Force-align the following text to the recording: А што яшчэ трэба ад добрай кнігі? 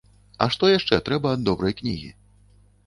А 0.45 0.47
што 0.55 0.71
яшчэ 0.71 0.99
трэба 1.11 1.35
ад 1.37 1.47
добрай 1.51 1.73
кнігі? 1.83 2.13